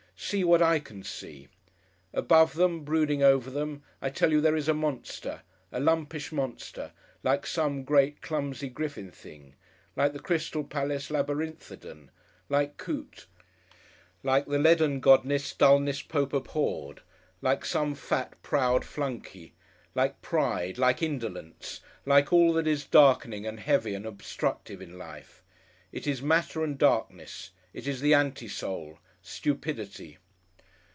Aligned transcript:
See 0.23 0.43
what 0.43 0.61
I 0.61 0.77
can 0.79 1.01
see! 1.01 1.47
Above 2.13 2.53
them, 2.53 2.83
brooding 2.83 3.23
over 3.23 3.49
them, 3.49 3.81
I 4.03 4.11
tell 4.11 4.31
you 4.31 4.39
there 4.39 4.55
is 4.55 4.69
a 4.69 4.73
monster, 4.73 5.41
a 5.71 5.79
lumpish 5.79 6.31
monster, 6.31 6.91
like 7.23 7.47
some 7.47 7.83
great, 7.83 8.21
clumsy 8.21 8.69
griffin 8.69 9.09
thing, 9.09 9.55
like 9.95 10.13
the 10.13 10.19
Crystal 10.19 10.63
Palace 10.63 11.09
labyrinthodon, 11.09 12.11
like 12.49 12.77
Coote, 12.77 13.25
like 14.21 14.45
the 14.45 14.59
leaden 14.59 14.99
goddess 14.99 15.53
Dulness 15.53 16.03
Pope 16.03 16.33
Abhorred, 16.33 17.01
like 17.41 17.65
some 17.65 17.95
fat, 17.95 18.35
proud 18.43 18.85
flunkey, 18.85 19.53
like 19.95 20.21
pride, 20.21 20.77
like 20.77 21.01
indolence, 21.01 21.81
like 22.05 22.31
all 22.31 22.53
that 22.53 22.67
is 22.67 22.85
darkening 22.85 23.47
and 23.47 23.59
heavy 23.59 23.95
and 23.95 24.05
obstructive 24.05 24.83
in 24.83 24.99
life. 24.99 25.41
It 25.91 26.05
is 26.05 26.21
matter 26.21 26.63
and 26.63 26.77
darkness, 26.77 27.49
it 27.73 27.87
is 27.87 28.01
the 28.01 28.13
anti 28.13 28.47
soul, 28.47 28.99
Stupidity. 29.23 30.17